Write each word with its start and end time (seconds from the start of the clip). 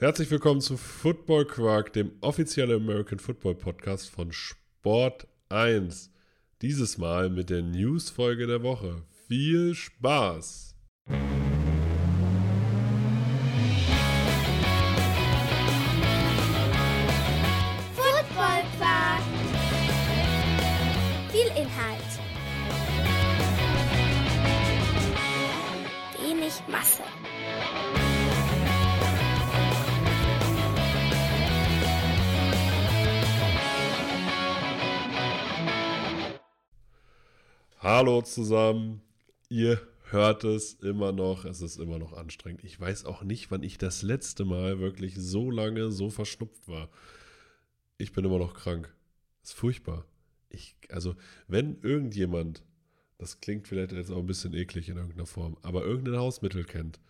Herzlich 0.00 0.30
willkommen 0.30 0.62
zu 0.62 0.78
Football 0.78 1.44
Quark, 1.44 1.92
dem 1.92 2.12
offiziellen 2.22 2.82
American 2.82 3.18
Football 3.18 3.54
Podcast 3.54 4.08
von 4.08 4.32
Sport 4.32 5.28
1. 5.50 6.10
Dieses 6.62 6.96
Mal 6.96 7.28
mit 7.28 7.50
der 7.50 7.60
News-Folge 7.60 8.46
der 8.46 8.62
Woche. 8.62 9.02
Viel 9.28 9.74
Spaß! 9.74 10.74
Football 17.94 18.62
Quark. 18.78 19.22
Viel 21.30 21.48
Inhalt. 21.48 22.00
Wenig 26.22 26.54
Masse. 26.68 27.02
Hallo 37.82 38.20
zusammen. 38.20 39.00
Ihr 39.48 39.80
hört 40.10 40.44
es 40.44 40.74
immer 40.74 41.12
noch. 41.12 41.46
Es 41.46 41.62
ist 41.62 41.78
immer 41.78 41.98
noch 41.98 42.12
anstrengend. 42.12 42.62
Ich 42.62 42.78
weiß 42.78 43.06
auch 43.06 43.22
nicht, 43.22 43.50
wann 43.50 43.62
ich 43.62 43.78
das 43.78 44.02
letzte 44.02 44.44
Mal 44.44 44.80
wirklich 44.80 45.14
so 45.16 45.50
lange 45.50 45.90
so 45.90 46.10
verschnupft 46.10 46.68
war. 46.68 46.90
Ich 47.96 48.12
bin 48.12 48.26
immer 48.26 48.38
noch 48.38 48.52
krank. 48.52 48.94
Ist 49.42 49.54
furchtbar. 49.54 50.04
Ich, 50.50 50.76
also, 50.90 51.16
wenn 51.48 51.80
irgendjemand, 51.80 52.62
das 53.16 53.40
klingt 53.40 53.66
vielleicht 53.66 53.92
jetzt 53.92 54.10
auch 54.10 54.18
ein 54.18 54.26
bisschen 54.26 54.52
eklig 54.52 54.90
in 54.90 54.98
irgendeiner 54.98 55.24
Form, 55.24 55.56
aber 55.62 55.82
irgendein 55.82 56.18
Hausmittel 56.18 56.64
kennt, 56.64 57.00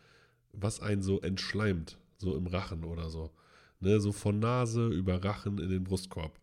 was 0.52 0.78
einen 0.78 1.02
so 1.02 1.20
entschleimt, 1.20 1.98
so 2.16 2.36
im 2.36 2.46
Rachen 2.46 2.84
oder 2.84 3.10
so, 3.10 3.32
ne, 3.80 3.98
so 3.98 4.12
von 4.12 4.38
Nase 4.38 4.86
über 4.86 5.24
Rachen 5.24 5.58
in 5.58 5.68
den 5.68 5.82
Brustkorb, 5.82 6.38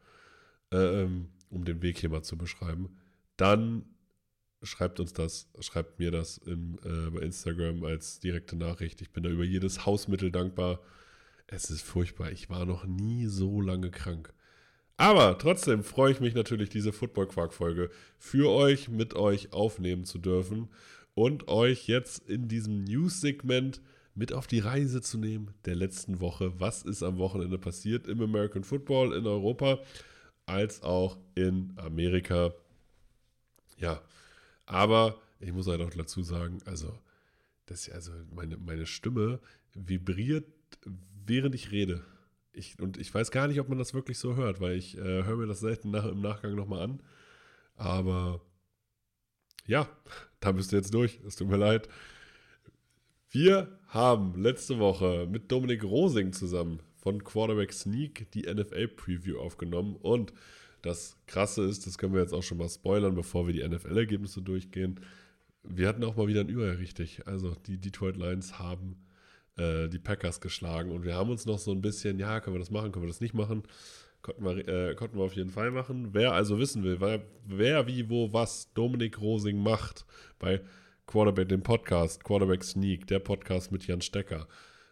ähm, 0.71 1.29
um 1.49 1.63
den 1.63 1.81
Weg 1.81 1.99
hier 1.99 2.09
mal 2.09 2.23
zu 2.23 2.37
beschreiben, 2.37 2.89
dann 3.37 3.85
schreibt 4.63 4.99
uns 4.99 5.13
das, 5.13 5.47
schreibt 5.59 5.99
mir 5.99 6.11
das 6.11 6.37
im, 6.39 6.77
äh, 6.83 7.09
bei 7.11 7.21
Instagram 7.21 7.83
als 7.83 8.19
direkte 8.19 8.55
Nachricht. 8.55 9.01
Ich 9.01 9.11
bin 9.11 9.23
da 9.23 9.29
über 9.29 9.43
jedes 9.43 9.85
Hausmittel 9.85 10.31
dankbar. 10.31 10.79
Es 11.47 11.69
ist 11.69 11.81
furchtbar. 11.81 12.31
Ich 12.31 12.49
war 12.49 12.65
noch 12.65 12.85
nie 12.85 13.27
so 13.27 13.61
lange 13.61 13.91
krank. 13.91 14.33
Aber 14.97 15.37
trotzdem 15.37 15.83
freue 15.83 16.11
ich 16.11 16.19
mich 16.19 16.33
natürlich, 16.33 16.69
diese 16.69 16.91
Football-Quark-Folge 16.91 17.91
für 18.17 18.49
euch, 18.49 18.89
mit 18.89 19.13
euch 19.15 19.53
aufnehmen 19.53 20.05
zu 20.05 20.17
dürfen 20.17 20.69
und 21.13 21.47
euch 21.47 21.87
jetzt 21.87 22.27
in 22.27 22.47
diesem 22.47 22.83
News-Segment 22.83 23.81
mit 24.15 24.33
auf 24.33 24.47
die 24.47 24.59
Reise 24.59 25.01
zu 25.01 25.19
nehmen 25.19 25.53
der 25.65 25.75
letzten 25.75 26.19
Woche. 26.19 26.59
Was 26.59 26.81
ist 26.81 27.03
am 27.03 27.19
Wochenende 27.19 27.59
passiert 27.59 28.07
im 28.07 28.21
American 28.21 28.63
Football 28.63 29.13
in 29.13 29.27
Europa 29.27 29.79
als 30.47 30.81
auch 30.81 31.17
in 31.35 31.73
Amerika? 31.77 32.53
Ja, 33.77 34.01
aber 34.67 35.19
ich 35.39 35.51
muss 35.51 35.67
halt 35.67 35.81
auch 35.81 35.89
dazu 35.89 36.21
sagen, 36.21 36.59
also, 36.65 36.99
das 37.65 37.89
also 37.89 38.11
meine, 38.31 38.57
meine 38.57 38.85
Stimme 38.85 39.39
vibriert, 39.73 40.45
während 41.25 41.55
ich 41.55 41.71
rede. 41.71 42.03
Ich, 42.51 42.79
und 42.79 42.97
ich 42.97 43.13
weiß 43.13 43.31
gar 43.31 43.47
nicht, 43.47 43.59
ob 43.59 43.69
man 43.69 43.77
das 43.77 43.93
wirklich 43.93 44.19
so 44.19 44.35
hört, 44.35 44.59
weil 44.59 44.75
ich 44.75 44.97
äh, 44.97 45.23
höre 45.23 45.37
mir 45.37 45.47
das 45.47 45.61
selten 45.61 45.91
nach, 45.91 46.05
im 46.05 46.21
Nachgang 46.21 46.55
nochmal 46.55 46.81
an. 46.81 47.03
Aber 47.75 48.41
ja, 49.65 49.87
da 50.39 50.51
bist 50.51 50.71
du 50.71 50.75
jetzt 50.75 50.93
durch. 50.93 51.19
Es 51.25 51.35
tut 51.35 51.47
mir 51.47 51.57
leid. 51.57 51.87
Wir 53.29 53.79
haben 53.87 54.41
letzte 54.41 54.79
Woche 54.79 55.27
mit 55.29 55.51
Dominik 55.51 55.83
Rosing 55.83 56.33
zusammen 56.33 56.81
von 56.95 57.23
Quarterback 57.23 57.71
Sneak 57.71 58.31
die 58.31 58.51
NFL-Preview 58.51 59.37
aufgenommen 59.37 59.95
und 59.95 60.33
das 60.81 61.17
Krasse 61.25 61.63
ist, 61.63 61.87
das 61.87 61.97
können 61.97 62.13
wir 62.13 62.21
jetzt 62.21 62.33
auch 62.33 62.43
schon 62.43 62.57
mal 62.57 62.69
spoilern, 62.69 63.15
bevor 63.15 63.47
wir 63.47 63.53
die 63.53 63.67
NFL-Ergebnisse 63.67 64.41
durchgehen. 64.41 64.99
Wir 65.63 65.87
hatten 65.87 66.03
auch 66.03 66.15
mal 66.15 66.27
wieder 66.27 66.41
ein 66.41 66.49
Über 66.49 66.77
richtig. 66.77 67.27
Also 67.27 67.55
die 67.65 67.77
Detroit 67.77 68.17
Lions 68.17 68.59
haben 68.59 68.97
äh, 69.57 69.87
die 69.89 69.99
Packers 69.99 70.39
geschlagen 70.39 70.91
und 70.91 71.03
wir 71.03 71.15
haben 71.15 71.29
uns 71.29 71.45
noch 71.45 71.59
so 71.59 71.71
ein 71.71 71.81
bisschen, 71.81 72.19
ja, 72.19 72.39
können 72.39 72.55
wir 72.55 72.59
das 72.59 72.71
machen, 72.71 72.91
können 72.91 73.05
wir 73.05 73.09
das 73.09 73.21
nicht 73.21 73.33
machen. 73.33 73.63
Konnten 74.21 74.43
wir, 74.43 74.67
äh, 74.67 74.95
konnten 74.95 75.17
wir 75.17 75.23
auf 75.23 75.35
jeden 75.35 75.51
Fall 75.51 75.71
machen. 75.71 76.13
Wer 76.13 76.33
also 76.33 76.59
wissen 76.59 76.83
will, 76.83 76.99
wer, 76.99 77.23
wer 77.45 77.87
wie, 77.87 78.09
wo, 78.09 78.33
was 78.33 78.73
Dominik 78.73 79.19
Rosing 79.21 79.61
macht 79.61 80.05
bei 80.39 80.61
Quarterback, 81.05 81.49
dem 81.49 81.63
Podcast, 81.63 82.23
Quarterback 82.23 82.63
Sneak, 82.63 83.07
der 83.07 83.19
Podcast 83.19 83.71
mit 83.71 83.87
Jan 83.87 84.01
Stecker 84.01 84.47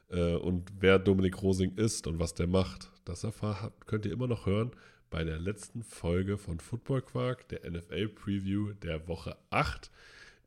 äh, 0.09 0.35
und 0.35 0.71
wer 0.79 0.99
Dominik 0.99 1.41
Rosing 1.41 1.75
ist 1.75 2.07
und 2.07 2.19
was 2.19 2.33
der 2.33 2.47
macht, 2.47 2.91
das 3.03 3.23
erfahren, 3.23 3.71
könnt 3.85 4.05
ihr 4.05 4.13
immer 4.13 4.27
noch 4.27 4.45
hören 4.45 4.71
bei 5.15 5.23
der 5.23 5.39
letzten 5.39 5.81
Folge 5.81 6.37
von 6.37 6.59
Football 6.59 7.01
Quark, 7.01 7.47
der 7.47 7.71
NFL 7.71 8.09
Preview 8.09 8.73
der 8.73 9.07
Woche 9.07 9.37
8. 9.49 9.89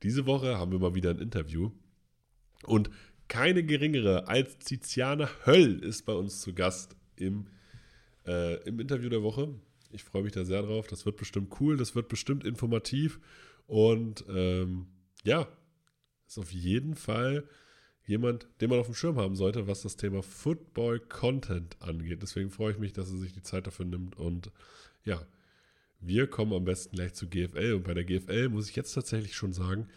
Diese 0.02 0.26
Woche 0.26 0.58
haben 0.58 0.72
wir 0.72 0.78
mal 0.78 0.94
wieder 0.94 1.08
ein 1.08 1.20
Interview 1.20 1.70
und 2.64 2.90
keine 3.28 3.64
geringere 3.64 4.28
als 4.28 4.58
Tiziana 4.58 5.30
Höll 5.46 5.82
ist 5.82 6.04
bei 6.04 6.12
uns 6.12 6.42
zu 6.42 6.52
Gast 6.52 6.96
im, 7.16 7.46
äh, 8.26 8.62
im 8.64 8.78
Interview 8.78 9.08
der 9.08 9.22
Woche. 9.22 9.54
Ich 9.90 10.04
freue 10.04 10.24
mich 10.24 10.32
da 10.32 10.44
sehr 10.44 10.60
drauf. 10.60 10.86
Das 10.86 11.06
wird 11.06 11.16
bestimmt 11.16 11.58
cool, 11.62 11.78
das 11.78 11.94
wird 11.94 12.08
bestimmt 12.08 12.44
informativ 12.44 13.20
und 13.66 14.26
ähm, 14.28 14.88
ja, 15.24 15.48
ist 16.26 16.36
auf 16.36 16.52
jeden 16.52 16.94
Fall 16.94 17.48
jemand, 18.08 18.48
den 18.60 18.70
man 18.70 18.80
auf 18.80 18.86
dem 18.86 18.94
Schirm 18.94 19.18
haben 19.18 19.36
sollte, 19.36 19.66
was 19.66 19.82
das 19.82 19.96
Thema 19.96 20.22
Football 20.22 20.98
Content 20.98 21.76
angeht. 21.80 22.22
Deswegen 22.22 22.50
freue 22.50 22.72
ich 22.72 22.78
mich, 22.78 22.92
dass 22.94 23.10
er 23.10 23.18
sich 23.18 23.32
die 23.32 23.42
Zeit 23.42 23.66
dafür 23.66 23.84
nimmt. 23.84 24.16
Und 24.16 24.50
ja, 25.04 25.24
wir 26.00 26.26
kommen 26.26 26.54
am 26.54 26.64
besten 26.64 26.96
gleich 26.96 27.12
zu 27.12 27.28
GFL. 27.28 27.74
Und 27.74 27.84
bei 27.84 27.94
der 27.94 28.04
GFL 28.04 28.48
muss 28.48 28.70
ich 28.70 28.76
jetzt 28.76 28.94
tatsächlich 28.94 29.36
schon 29.36 29.52
sagen, 29.52 29.88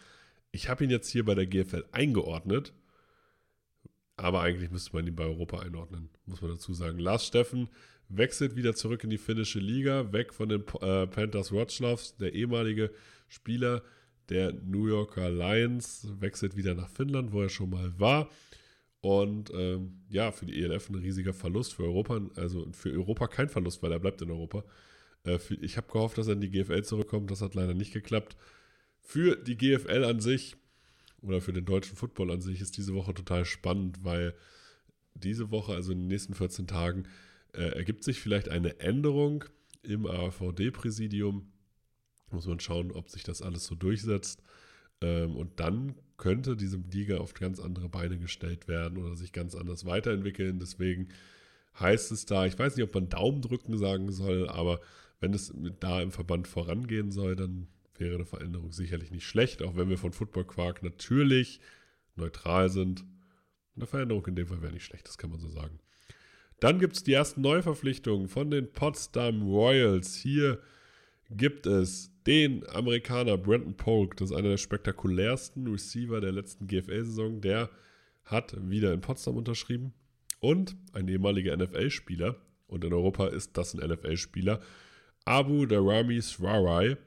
ich 0.52 0.68
habe 0.68 0.84
ihn 0.84 0.90
jetzt 0.90 1.10
hier 1.10 1.24
bei 1.24 1.36
der 1.36 1.48
GFL 1.48 1.86
eingeordnet. 1.94 2.74
Aber 4.18 4.42
eigentlich 4.42 4.72
müsste 4.72 4.94
man 4.94 5.08
ihn 5.08 5.16
bei 5.16 5.24
Europa 5.24 5.60
einordnen, 5.60 6.10
muss 6.26 6.42
man 6.42 6.52
dazu 6.52 6.74
sagen. 6.74 7.00
Lars 7.00 7.26
Steffen 7.26 7.70
wechselt 8.10 8.58
wieder 8.58 8.76
zurück 8.76 9.06
in 9.06 9.10
die 9.10 9.18
finnische 9.18 9.60
Liga, 9.60 10.12
weg 10.12 10.34
von 10.34 10.50
den 10.50 10.62
äh, 10.82 11.08
Panthers 11.08 11.54
Wroclaw, 11.54 12.00
der 12.20 12.34
ehemalige 12.34 12.92
Spieler, 13.30 13.84
der 14.32 14.54
New 14.54 14.88
Yorker 14.88 15.30
Lions 15.30 16.08
wechselt 16.20 16.56
wieder 16.56 16.74
nach 16.74 16.90
Finnland, 16.90 17.34
wo 17.34 17.42
er 17.42 17.50
schon 17.50 17.70
mal 17.70 17.94
war. 18.00 18.30
Und 19.02 19.52
ähm, 19.54 20.00
ja, 20.10 20.32
für 20.32 20.46
die 20.46 20.62
ELF 20.62 20.90
ein 20.90 20.96
riesiger 20.96 21.34
Verlust, 21.34 21.74
für 21.74 21.84
Europa, 21.84 22.22
also 22.36 22.72
für 22.72 22.92
Europa 22.92 23.28
kein 23.28 23.50
Verlust, 23.50 23.84
weil 23.84 23.92
er 23.92 24.00
bleibt 24.00 24.22
in 24.22 24.32
Europa. 24.32 24.64
Äh, 25.24 25.38
für, 25.38 25.56
ich 25.56 25.76
habe 25.76 25.92
gehofft, 25.92 26.18
dass 26.18 26.28
er 26.28 26.34
in 26.34 26.42
die 26.42 26.50
GFL 26.50 26.84
zurückkommt, 26.84 27.30
das 27.30 27.42
hat 27.42 27.56
leider 27.56 27.74
nicht 27.74 27.92
geklappt. 27.92 28.38
Für 29.02 29.36
die 29.36 29.58
GFL 29.58 30.06
an 30.06 30.22
sich 30.22 30.56
oder 31.22 31.42
für 31.42 31.52
den 31.52 31.66
deutschen 31.66 31.98
Football 31.98 32.32
an 32.32 32.42
sich 32.42 32.62
ist 32.62 32.78
diese 32.78 32.94
Woche 32.94 33.14
total 33.14 33.44
spannend, 33.44 34.04
weil 34.04 34.34
diese 35.14 35.52
Woche, 35.52 35.74
also 35.74 35.92
in 35.92 36.00
den 36.00 36.08
nächsten 36.08 36.36
14 36.36 36.68
Tagen, 36.68 37.04
äh, 37.54 37.76
ergibt 37.76 38.06
sich 38.06 38.22
vielleicht 38.22 38.48
eine 38.48 38.80
Änderung 38.80 39.44
im 39.84 40.06
AVD-Präsidium 40.06 41.51
muss 42.34 42.48
man 42.48 42.60
schauen, 42.60 42.92
ob 42.92 43.10
sich 43.10 43.24
das 43.24 43.42
alles 43.42 43.66
so 43.66 43.76
durchsetzt. 43.76 44.44
Ähm, 45.02 45.36
und 45.36 45.60
dann 45.60 45.96
könnte 46.18 46.56
diese 46.56 46.78
Liga 46.92 47.18
auf 47.18 47.34
ganz 47.34 47.60
andere 47.60 47.90
Beine 47.90 48.18
gestellt 48.18 48.68
werden 48.68 48.98
oder 48.98 49.16
sich 49.16 49.32
ganz 49.32 49.56
anders 49.56 49.86
weiterentwickeln. 49.86 50.60
Deswegen 50.60 51.10
heißt 51.80 52.12
es 52.12 52.26
da, 52.26 52.46
ich 52.46 52.58
weiß 52.58 52.76
nicht, 52.76 52.86
ob 52.86 52.94
man 52.94 53.10
Daumen 53.10 53.42
drücken 53.42 53.78
sagen 53.78 54.12
soll, 54.12 54.48
aber 54.50 54.82
wenn 55.20 55.34
es 55.34 55.54
da 55.80 56.02
im 56.02 56.12
Verband 56.12 56.48
vorangehen 56.48 57.12
soll, 57.12 57.36
dann 57.36 57.68
wäre 57.98 58.16
eine 58.16 58.26
Veränderung 58.26 58.72
sicherlich 58.72 59.12
nicht 59.12 59.26
schlecht, 59.26 59.62
auch 59.62 59.76
wenn 59.76 59.90
wir 59.90 59.98
von 59.98 60.14
Football 60.14 60.46
Quark 60.46 60.84
natürlich 60.84 61.60
neutral 62.16 62.70
sind. 62.70 63.04
Eine 63.76 63.88
Veränderung 63.88 64.26
in 64.28 64.36
dem 64.36 64.48
Fall 64.48 64.62
wäre 64.62 64.74
nicht 64.74 64.86
schlecht, 64.86 65.08
das 65.08 65.18
kann 65.18 65.30
man 65.30 65.40
so 65.40 65.50
sagen. 65.50 65.80
Dann 66.60 66.80
gibt 66.80 66.96
es 66.96 67.04
die 67.04 67.14
ersten 67.14 67.42
Neuverpflichtungen 67.42 68.28
von 68.28 68.52
den 68.52 68.72
Potsdam 68.72 69.42
Royals. 69.42 70.16
Hier 70.16 70.60
gibt 71.30 71.66
es 71.66 72.11
den 72.28 72.68
Amerikaner 72.70 73.38
Brandon 73.38 73.76
Polk, 73.76 74.18
das 74.18 74.32
ist 74.32 74.36
einer 74.36 74.50
der 74.50 74.58
spektakulärsten 74.58 75.68
Receiver 75.68 76.22
der 76.22 76.32
letzten 76.32 76.68
GFL-Saison, 76.68 77.42
der 77.42 77.70
hat 78.26 78.56
wieder 78.70 78.94
in 78.94 79.02
Potsdam 79.02 79.38
unterschrieben 79.38 79.94
und 80.40 80.76
ein 80.94 81.08
ehemaliger 81.08 81.56
NFL-Spieler, 81.56 82.36
und 82.68 82.86
in 82.86 82.94
Europa 82.94 83.28
ist 83.28 83.58
das 83.58 83.74
ein 83.74 83.88
NFL-Spieler, 83.88 84.62
Abu 85.26 85.66
Darami 85.66 86.22
Swarai, 86.22 86.98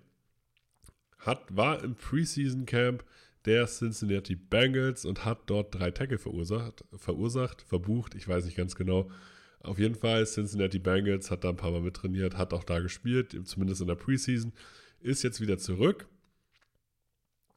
hat, 1.19 1.45
war 1.57 1.83
im 1.83 1.95
Preseason 1.95 2.67
Camp 2.67 3.05
der 3.47 3.67
Cincinnati 3.67 4.37
Bengals 4.37 5.05
und 5.05 5.25
hat 5.25 5.43
dort 5.47 5.75
drei 5.75 5.91
Tackle 5.91 6.19
verursacht, 6.19 6.85
verursacht, 6.97 7.63
verbucht, 7.63 8.15
ich 8.15 8.27
weiß 8.27 8.45
nicht 8.45 8.57
ganz 8.57 8.75
genau. 8.75 9.11
Auf 9.61 9.79
jeden 9.79 9.95
Fall, 9.95 10.27
Cincinnati 10.27 10.79
Bengals 10.79 11.31
hat 11.31 11.45
da 11.45 11.51
ein 11.51 11.57
paar 11.57 11.71
Mal 11.71 11.81
mittrainiert, 11.81 12.37
hat 12.37 12.53
auch 12.53 12.65
da 12.65 12.81
gespielt, 12.81 13.37
zumindest 13.47 13.81
in 13.81 13.87
der 13.87 13.95
Preseason 13.95 14.53
ist 15.05 15.23
jetzt 15.23 15.41
wieder 15.41 15.59
zurück 15.59 16.09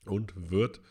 und 0.05 0.51
wird, 0.51 0.81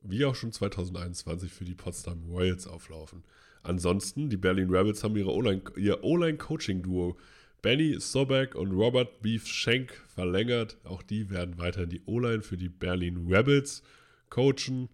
wie 0.00 0.24
auch 0.24 0.34
schon 0.34 0.52
2021, 0.52 1.52
für 1.52 1.64
die 1.64 1.74
Potsdam 1.74 2.24
Royals 2.30 2.66
auflaufen. 2.66 3.24
ansonsten, 3.62 4.30
die 4.30 4.38
Berlin 4.38 4.70
Rebels 4.70 5.04
haben 5.04 5.16
ihre 5.16 5.34
O-Line, 5.34 5.62
ihr 5.76 6.02
O-Line-Coaching-Duo 6.02 7.18
Benny 7.60 8.00
Sobek 8.00 8.54
und 8.54 8.72
Robert 8.72 9.20
Beef 9.20 9.46
Schenk 9.46 9.92
verlängert. 10.08 10.78
Auch 10.84 11.02
die 11.02 11.28
werden 11.28 11.58
weiterhin 11.58 11.90
die 11.90 12.02
O-Line 12.06 12.42
für 12.42 12.56
die 12.56 12.70
Berlin 12.70 13.26
Rebels 13.28 13.82
coachen. 14.30 14.88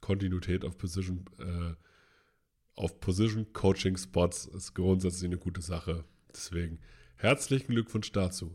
Kontinuität 0.00 0.64
auf 0.64 0.78
Position, 0.78 1.24
äh, 1.38 1.74
auf 2.74 3.00
Position 3.00 3.52
Coaching 3.52 3.96
Spots 3.96 4.46
ist 4.46 4.74
grundsätzlich 4.74 5.24
eine 5.24 5.38
gute 5.38 5.62
Sache. 5.62 6.04
Deswegen 6.32 6.78
herzlichen 7.16 7.72
Glückwunsch 7.72 8.12
dazu. 8.12 8.54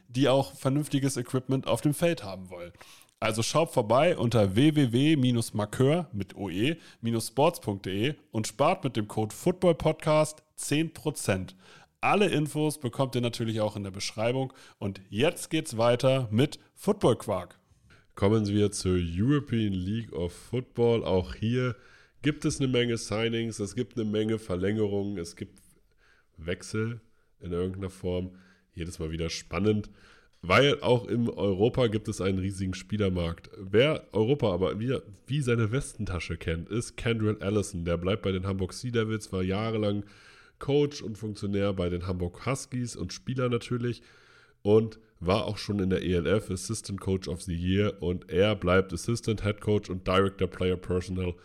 die 0.15 0.29
auch 0.29 0.55
vernünftiges 0.55 1.17
Equipment 1.17 1.67
auf 1.67 1.81
dem 1.81 1.93
Feld 1.93 2.23
haben 2.23 2.49
wollen. 2.49 2.71
Also 3.19 3.43
schaut 3.43 3.71
vorbei 3.71 4.17
unter 4.17 4.55
www-markeur 4.55 6.07
mit 6.11 6.35
oe-sports.de 6.35 8.15
und 8.31 8.47
spart 8.47 8.83
mit 8.83 8.97
dem 8.97 9.07
Code 9.07 9.35
FOOTBALLPODCAST 9.35 10.41
10%. 10.57 11.53
Alle 12.01 12.29
Infos 12.29 12.79
bekommt 12.79 13.13
ihr 13.13 13.21
natürlich 13.21 13.61
auch 13.61 13.75
in 13.75 13.83
der 13.83 13.91
Beschreibung. 13.91 14.51
Und 14.79 15.01
jetzt 15.09 15.51
geht's 15.51 15.77
weiter 15.77 16.27
mit 16.31 16.57
Football 16.73 17.17
Quark. 17.17 17.59
Kommen 18.15 18.47
wir 18.47 18.71
zur 18.71 18.97
European 18.97 19.73
League 19.73 20.11
of 20.13 20.33
Football. 20.33 21.05
Auch 21.05 21.35
hier 21.35 21.75
gibt 22.23 22.43
es 22.43 22.59
eine 22.59 22.67
Menge 22.67 22.97
Signings, 22.97 23.59
es 23.59 23.75
gibt 23.75 23.97
eine 23.97 24.09
Menge 24.09 24.39
Verlängerungen, 24.39 25.19
es 25.19 25.35
gibt 25.35 25.61
Wechsel 26.37 27.01
in 27.39 27.51
irgendeiner 27.51 27.91
Form. 27.91 28.35
Jedes 28.73 28.99
Mal 28.99 29.11
wieder 29.11 29.29
spannend. 29.29 29.89
Weil 30.43 30.81
auch 30.81 31.05
im 31.05 31.29
Europa 31.29 31.85
gibt 31.87 32.07
es 32.07 32.19
einen 32.19 32.39
riesigen 32.39 32.73
Spielermarkt. 32.73 33.51
Wer 33.57 34.07
Europa 34.11 34.51
aber 34.51 34.79
wie, 34.79 34.97
wie 35.27 35.41
seine 35.41 35.71
Westentasche 35.71 36.35
kennt, 36.35 36.67
ist 36.69 36.97
Kendrill 36.97 37.37
Allison. 37.41 37.85
Der 37.85 37.97
bleibt 37.97 38.23
bei 38.23 38.31
den 38.31 38.47
Hamburg 38.47 38.73
Sea 38.73 38.91
Devils, 38.91 39.31
war 39.31 39.43
jahrelang 39.43 40.03
Coach 40.57 41.03
und 41.03 41.19
Funktionär 41.19 41.73
bei 41.73 41.89
den 41.89 42.07
Hamburg 42.07 42.45
Huskies 42.45 42.95
und 42.95 43.13
Spieler 43.13 43.49
natürlich. 43.49 44.01
Und 44.63 44.99
war 45.19 45.45
auch 45.45 45.59
schon 45.59 45.79
in 45.79 45.91
der 45.91 46.01
ELF 46.01 46.49
Assistant 46.49 46.99
Coach 46.99 47.27
of 47.27 47.43
the 47.43 47.55
Year. 47.55 48.01
Und 48.01 48.31
er 48.31 48.55
bleibt 48.55 48.91
Assistant 48.91 49.43
Head 49.43 49.61
Coach 49.61 49.91
und 49.91 50.07
Director 50.07 50.47
Player 50.47 50.77
Personal 50.77 51.35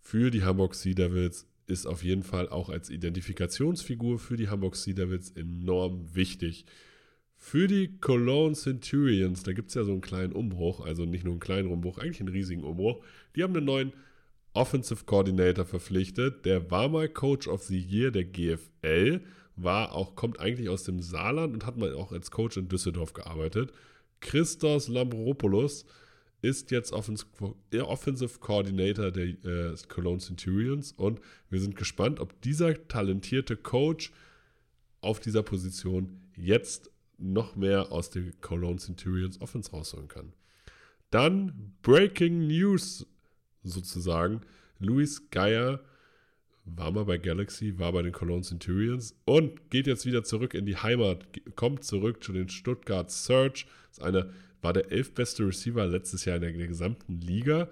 für 0.00 0.30
die 0.30 0.42
Hamburg 0.42 0.74
Sea 0.74 0.94
Devils. 0.94 1.46
Ist 1.66 1.86
auf 1.86 2.02
jeden 2.02 2.22
Fall 2.22 2.48
auch 2.48 2.68
als 2.68 2.90
Identifikationsfigur 2.90 4.18
für 4.18 4.36
die 4.36 4.48
Hamburg 4.48 4.76
Sea 4.76 4.94
Devils 4.94 5.30
enorm 5.30 6.14
wichtig. 6.14 6.66
Für 7.36 7.66
die 7.66 7.98
Cologne 7.98 8.54
Centurions, 8.54 9.42
da 9.42 9.52
gibt 9.52 9.68
es 9.68 9.74
ja 9.74 9.84
so 9.84 9.90
einen 9.90 10.00
kleinen 10.00 10.32
Umbruch, 10.32 10.80
also 10.80 11.04
nicht 11.04 11.24
nur 11.24 11.32
einen 11.32 11.40
kleinen 11.40 11.68
Umbruch, 11.68 11.98
eigentlich 11.98 12.20
einen 12.20 12.28
riesigen 12.28 12.62
Umbruch. 12.62 13.02
Die 13.34 13.42
haben 13.42 13.56
einen 13.56 13.66
neuen 13.66 13.92
Offensive 14.54 15.04
Coordinator 15.06 15.64
verpflichtet. 15.64 16.44
Der 16.44 16.70
war 16.70 16.88
mal 16.88 17.08
Coach 17.08 17.48
of 17.48 17.62
the 17.64 17.78
Year 17.78 18.10
der 18.10 18.24
GFL, 18.24 19.22
war 19.56 19.92
auch, 19.92 20.14
kommt 20.14 20.40
eigentlich 20.40 20.68
aus 20.68 20.84
dem 20.84 21.00
Saarland 21.00 21.54
und 21.54 21.66
hat 21.66 21.76
mal 21.76 21.94
auch 21.94 22.12
als 22.12 22.30
Coach 22.30 22.56
in 22.56 22.68
Düsseldorf 22.68 23.12
gearbeitet. 23.12 23.72
Christos 24.20 24.88
Lambropoulos 24.88 25.84
ist 26.42 26.72
jetzt 26.72 26.92
Offensive 26.92 28.38
Coordinator 28.40 29.10
der 29.10 29.24
äh, 29.24 29.74
Cologne 29.88 30.18
Centurions 30.18 30.92
und 30.92 31.20
wir 31.48 31.60
sind 31.60 31.76
gespannt, 31.76 32.20
ob 32.20 32.40
dieser 32.42 32.88
talentierte 32.88 33.56
Coach 33.56 34.12
auf 35.00 35.20
dieser 35.20 35.42
Position 35.42 36.20
jetzt 36.36 36.90
noch 37.16 37.54
mehr 37.54 37.92
aus 37.92 38.10
der 38.10 38.32
Cologne 38.40 38.78
Centurions 38.78 39.40
Offense 39.40 39.70
rausholen 39.70 40.08
kann. 40.08 40.32
Dann 41.10 41.74
Breaking 41.82 42.46
News 42.48 43.06
sozusagen. 43.62 44.40
Luis 44.78 45.30
Geier 45.30 45.80
war 46.64 46.90
mal 46.92 47.04
bei 47.04 47.18
Galaxy, 47.18 47.78
war 47.78 47.92
bei 47.92 48.02
den 48.02 48.12
Cologne 48.12 48.42
Centurions 48.42 49.16
und 49.24 49.70
geht 49.70 49.86
jetzt 49.86 50.06
wieder 50.06 50.22
zurück 50.22 50.54
in 50.54 50.66
die 50.66 50.76
Heimat, 50.76 51.26
kommt 51.56 51.84
zurück 51.84 52.22
zu 52.22 52.32
den 52.32 52.48
Stuttgart 52.48 53.10
Search. 53.10 53.66
Ist 53.90 54.02
eine, 54.02 54.32
war 54.60 54.72
der 54.72 54.92
elfbeste 54.92 55.46
Receiver 55.46 55.86
letztes 55.86 56.24
Jahr 56.24 56.36
in 56.36 56.42
der, 56.42 56.52
der 56.52 56.68
gesamten 56.68 57.20
Liga. 57.20 57.68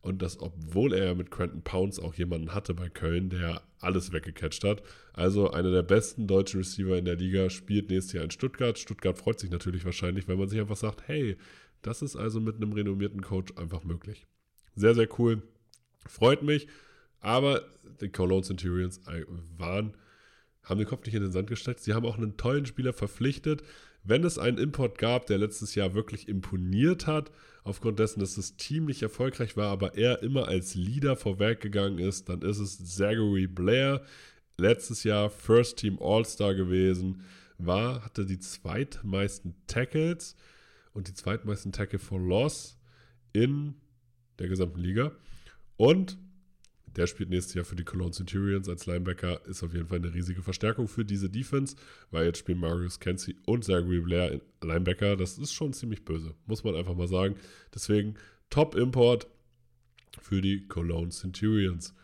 Und 0.00 0.20
das, 0.20 0.40
obwohl 0.40 0.94
er 0.94 1.14
mit 1.14 1.30
Quentin 1.30 1.62
Pounds 1.62 2.00
auch 2.00 2.14
jemanden 2.14 2.52
hatte 2.52 2.74
bei 2.74 2.88
Köln, 2.88 3.30
der 3.30 3.62
alles 3.78 4.12
weggecatcht 4.12 4.64
hat. 4.64 4.82
Also 5.12 5.50
einer 5.50 5.70
der 5.70 5.84
besten 5.84 6.26
deutschen 6.26 6.58
Receiver 6.58 6.98
in 6.98 7.04
der 7.04 7.14
Liga 7.14 7.48
spielt 7.50 7.88
nächstes 7.88 8.14
Jahr 8.14 8.24
in 8.24 8.32
Stuttgart. 8.32 8.76
Stuttgart 8.76 9.16
freut 9.16 9.38
sich 9.38 9.50
natürlich 9.50 9.84
wahrscheinlich, 9.84 10.26
weil 10.26 10.36
man 10.36 10.48
sich 10.48 10.60
einfach 10.60 10.76
sagt, 10.76 11.06
hey, 11.06 11.36
das 11.82 12.02
ist 12.02 12.16
also 12.16 12.40
mit 12.40 12.56
einem 12.56 12.72
renommierten 12.72 13.22
Coach 13.22 13.52
einfach 13.56 13.84
möglich. 13.84 14.26
Sehr, 14.74 14.96
sehr 14.96 15.08
cool. 15.20 15.42
Freut 16.06 16.42
mich. 16.42 16.66
Aber 17.22 17.62
die 18.00 18.10
Cologne 18.10 18.42
Centurions 18.42 19.00
waren, 19.56 19.94
haben 20.64 20.78
den 20.78 20.86
Kopf 20.86 21.06
nicht 21.06 21.14
in 21.14 21.22
den 21.22 21.32
Sand 21.32 21.48
gesteckt. 21.48 21.80
Sie 21.80 21.94
haben 21.94 22.04
auch 22.04 22.18
einen 22.18 22.36
tollen 22.36 22.66
Spieler 22.66 22.92
verpflichtet. 22.92 23.62
Wenn 24.04 24.24
es 24.24 24.38
einen 24.38 24.58
Import 24.58 24.98
gab, 24.98 25.26
der 25.26 25.38
letztes 25.38 25.76
Jahr 25.76 25.94
wirklich 25.94 26.28
imponiert 26.28 27.06
hat, 27.06 27.30
aufgrund 27.62 28.00
dessen, 28.00 28.18
dass 28.18 28.34
das 28.34 28.56
Team 28.56 28.86
nicht 28.86 29.02
erfolgreich 29.02 29.56
war, 29.56 29.68
aber 29.68 29.96
er 29.96 30.22
immer 30.22 30.48
als 30.48 30.74
Leader 30.74 31.16
vorweggegangen 31.16 32.00
ist, 32.00 32.28
dann 32.28 32.42
ist 32.42 32.58
es 32.58 32.84
Zachary 32.96 33.46
Blair. 33.46 34.02
Letztes 34.58 35.04
Jahr 35.04 35.30
First 35.30 35.78
Team 35.78 35.98
All-Star 36.00 36.54
gewesen, 36.54 37.22
war, 37.58 38.04
hatte 38.04 38.26
die 38.26 38.40
zweitmeisten 38.40 39.54
Tackles 39.68 40.34
und 40.92 41.06
die 41.08 41.14
zweitmeisten 41.14 41.70
Tackle 41.70 42.00
for 42.00 42.18
Loss 42.18 42.78
in 43.32 43.74
der 44.40 44.48
gesamten 44.48 44.80
Liga. 44.80 45.12
Und 45.76 46.18
der 46.96 47.06
spielt 47.06 47.30
nächstes 47.30 47.54
Jahr 47.54 47.64
für 47.64 47.76
die 47.76 47.84
Cologne 47.84 48.12
Centurions 48.12 48.68
als 48.68 48.86
Linebacker. 48.86 49.44
Ist 49.46 49.62
auf 49.62 49.72
jeden 49.72 49.86
Fall 49.86 49.98
eine 49.98 50.12
riesige 50.12 50.42
Verstärkung 50.42 50.88
für 50.88 51.04
diese 51.04 51.30
Defense, 51.30 51.76
weil 52.10 52.26
jetzt 52.26 52.38
spielen 52.38 52.58
Marius 52.58 53.00
Kenzie 53.00 53.36
und 53.46 53.64
Zachary 53.64 54.00
Blair 54.00 54.32
in 54.32 54.40
Linebacker. 54.62 55.16
Das 55.16 55.38
ist 55.38 55.52
schon 55.52 55.72
ziemlich 55.72 56.04
böse, 56.04 56.34
muss 56.46 56.64
man 56.64 56.76
einfach 56.76 56.94
mal 56.94 57.08
sagen. 57.08 57.36
Deswegen 57.74 58.14
Top-Import 58.50 59.26
für 60.20 60.42
die 60.42 60.66
Cologne 60.68 61.10
Centurions. 61.10 61.94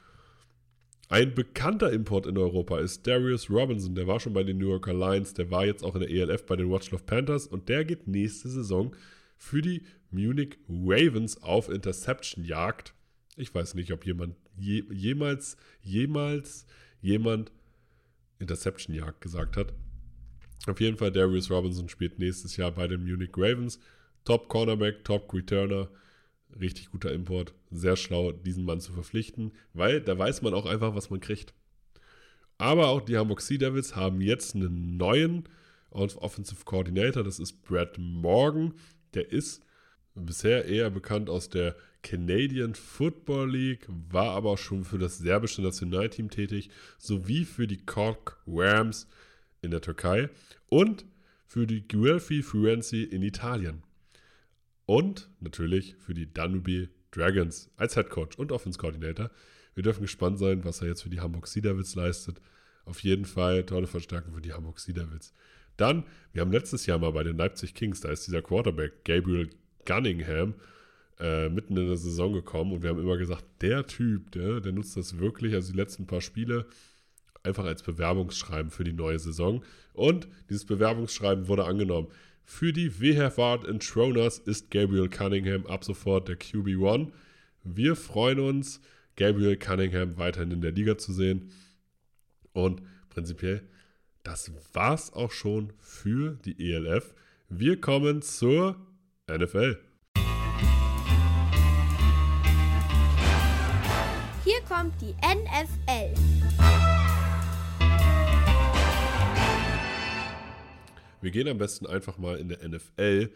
Ein 1.10 1.34
bekannter 1.34 1.90
Import 1.90 2.26
in 2.26 2.36
Europa 2.36 2.78
ist 2.80 3.06
Darius 3.06 3.48
Robinson. 3.48 3.94
Der 3.94 4.06
war 4.06 4.20
schon 4.20 4.34
bei 4.34 4.44
den 4.44 4.58
New 4.58 4.68
Yorker 4.68 4.92
Lions, 4.92 5.32
der 5.32 5.50
war 5.50 5.64
jetzt 5.64 5.82
auch 5.82 5.94
in 5.94 6.02
der 6.02 6.10
ELF 6.10 6.44
bei 6.44 6.56
den 6.56 6.70
Watchlove 6.70 7.02
Panthers 7.04 7.46
und 7.46 7.68
der 7.68 7.84
geht 7.84 8.06
nächste 8.06 8.48
Saison 8.48 8.94
für 9.36 9.62
die 9.62 9.82
Munich 10.10 10.58
Ravens 10.68 11.42
auf 11.42 11.70
Interception-Jagd. 11.70 12.92
Ich 13.36 13.54
weiß 13.54 13.74
nicht, 13.74 13.92
ob 13.92 14.04
jemand 14.04 14.36
je, 14.58 14.84
jemals, 14.90 15.56
jemals 15.82 16.66
jemand 17.00 17.52
Interception-Jagd 18.38 19.20
gesagt 19.20 19.56
hat. 19.56 19.72
Auf 20.66 20.80
jeden 20.80 20.96
Fall, 20.96 21.12
Darius 21.12 21.50
Robinson 21.50 21.88
spielt 21.88 22.18
nächstes 22.18 22.56
Jahr 22.56 22.72
bei 22.72 22.86
den 22.86 23.04
Munich 23.04 23.30
Ravens. 23.36 23.78
Top 24.24 24.48
Cornerback, 24.48 25.04
Top 25.04 25.32
Returner. 25.32 25.88
Richtig 26.60 26.90
guter 26.90 27.12
Import. 27.12 27.54
Sehr 27.70 27.96
schlau, 27.96 28.32
diesen 28.32 28.64
Mann 28.64 28.80
zu 28.80 28.92
verpflichten, 28.92 29.52
weil 29.74 30.00
da 30.00 30.18
weiß 30.18 30.42
man 30.42 30.54
auch 30.54 30.66
einfach, 30.66 30.94
was 30.94 31.10
man 31.10 31.20
kriegt. 31.20 31.54
Aber 32.58 32.88
auch 32.88 33.00
die 33.00 33.16
Hamburg 33.16 33.40
Sea 33.40 33.58
Devils 33.58 33.94
haben 33.94 34.20
jetzt 34.20 34.54
einen 34.54 34.96
neuen 34.96 35.44
Offensive 35.90 36.64
Coordinator. 36.64 37.22
Das 37.22 37.38
ist 37.38 37.62
Brad 37.62 37.96
Morgan. 37.98 38.74
Der 39.14 39.30
ist 39.30 39.62
bisher 40.26 40.64
eher 40.64 40.90
bekannt 40.90 41.30
aus 41.30 41.48
der 41.48 41.76
Canadian 42.02 42.74
Football 42.74 43.50
League, 43.50 43.86
war 43.88 44.30
aber 44.30 44.50
auch 44.50 44.58
schon 44.58 44.84
für 44.84 44.98
das 44.98 45.18
serbische 45.18 45.62
Nationalteam 45.62 46.30
tätig, 46.30 46.70
sowie 46.98 47.44
für 47.44 47.66
die 47.66 47.84
Cork 47.84 48.40
Rams 48.46 49.08
in 49.62 49.70
der 49.70 49.80
Türkei 49.80 50.30
und 50.68 51.04
für 51.46 51.66
die 51.66 51.86
Guelfi 51.86 52.42
Firenze 52.42 53.02
in 53.02 53.22
Italien. 53.22 53.82
Und 54.86 55.28
natürlich 55.40 55.96
für 55.96 56.14
die 56.14 56.32
Danube 56.32 56.88
Dragons 57.10 57.70
als 57.76 57.94
Head 57.94 58.10
Coach 58.10 58.38
und 58.38 58.52
Offense 58.52 58.78
Coordinator. 58.78 59.30
Wir 59.74 59.82
dürfen 59.82 60.02
gespannt 60.02 60.38
sein, 60.38 60.64
was 60.64 60.80
er 60.80 60.88
jetzt 60.88 61.02
für 61.02 61.10
die 61.10 61.20
Hamburg 61.20 61.48
Devils 61.52 61.94
leistet. 61.94 62.40
Auf 62.84 63.00
jeden 63.00 63.24
Fall 63.24 63.64
tolle 63.64 63.86
Verstärkung 63.86 64.34
für 64.34 64.40
die 64.40 64.52
Hamburg 64.52 64.78
Devils. 64.86 65.32
Dann, 65.76 66.04
wir 66.32 66.42
haben 66.42 66.52
letztes 66.52 66.86
Jahr 66.86 66.98
mal 66.98 67.12
bei 67.12 67.22
den 67.22 67.36
Leipzig 67.36 67.74
Kings, 67.74 68.00
da 68.00 68.10
ist 68.10 68.26
dieser 68.26 68.42
Quarterback 68.42 69.04
Gabriel 69.04 69.50
Gunningham 69.88 70.54
äh, 71.18 71.48
mitten 71.48 71.76
in 71.76 71.88
der 71.88 71.96
Saison 71.96 72.32
gekommen 72.32 72.72
und 72.72 72.82
wir 72.82 72.90
haben 72.90 73.00
immer 73.00 73.16
gesagt, 73.16 73.44
der 73.62 73.86
Typ, 73.86 74.30
der, 74.32 74.60
der 74.60 74.72
nutzt 74.72 74.96
das 74.96 75.18
wirklich, 75.18 75.54
also 75.54 75.72
die 75.72 75.78
letzten 75.78 76.06
paar 76.06 76.20
Spiele, 76.20 76.66
einfach 77.42 77.64
als 77.64 77.82
Bewerbungsschreiben 77.82 78.70
für 78.70 78.84
die 78.84 78.92
neue 78.92 79.18
Saison. 79.18 79.64
Und 79.94 80.28
dieses 80.50 80.64
Bewerbungsschreiben 80.64 81.48
wurde 81.48 81.64
angenommen. 81.64 82.08
Für 82.44 82.72
die 82.72 83.00
WHF 83.00 83.64
in 83.68 83.80
Troners 83.80 84.38
ist 84.38 84.70
Gabriel 84.70 85.08
Cunningham 85.08 85.66
ab 85.66 85.84
sofort 85.84 86.28
der 86.28 86.38
QB1. 86.38 87.08
Wir 87.64 87.96
freuen 87.96 88.40
uns, 88.40 88.80
Gabriel 89.16 89.56
Cunningham 89.56 90.16
weiterhin 90.16 90.52
in 90.52 90.60
der 90.60 90.72
Liga 90.72 90.96
zu 90.96 91.12
sehen. 91.12 91.50
Und 92.52 92.82
prinzipiell, 93.10 93.62
das 94.22 94.50
war's 94.72 95.12
auch 95.12 95.32
schon 95.32 95.72
für 95.78 96.38
die 96.44 96.72
ELF. 96.72 97.14
Wir 97.48 97.80
kommen 97.80 98.22
zur 98.22 98.76
NFL. 99.28 99.78
Hier 104.44 104.60
kommt 104.68 104.94
die 105.00 105.14
NFL. 105.22 106.14
Wir 111.20 111.30
gehen 111.30 111.48
am 111.48 111.58
besten 111.58 111.86
einfach 111.86 112.16
mal 112.16 112.38
in 112.38 112.48
der 112.48 112.66
NFL 112.66 113.30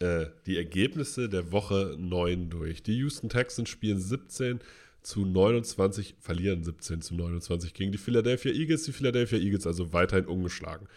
äh, 0.00 0.26
die 0.46 0.56
Ergebnisse 0.56 1.28
der 1.28 1.52
Woche 1.52 1.96
9 1.98 2.50
durch. 2.50 2.82
Die 2.82 2.96
Houston 2.98 3.28
Texans 3.28 3.68
spielen 3.68 4.00
17 4.00 4.60
zu 5.02 5.24
29, 5.24 6.16
verlieren 6.20 6.64
17 6.64 7.02
zu 7.02 7.14
29 7.14 7.74
gegen 7.74 7.92
die 7.92 7.98
Philadelphia 7.98 8.52
Eagles. 8.52 8.84
Die 8.84 8.92
Philadelphia 8.92 9.38
Eagles 9.38 9.66
also 9.66 9.92
weiterhin 9.92 10.26
ungeschlagen. 10.26 10.88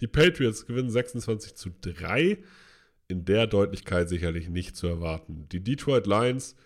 Die 0.00 0.06
Patriots 0.06 0.66
gewinnen 0.66 0.90
26 0.90 1.54
zu 1.54 1.70
3. 1.80 2.38
In 3.14 3.24
der 3.24 3.46
Deutlichkeit 3.46 4.08
sicherlich 4.08 4.48
nicht 4.48 4.76
zu 4.76 4.88
erwarten. 4.88 5.46
Die 5.52 5.60
Detroit 5.60 6.06
Lions 6.06 6.56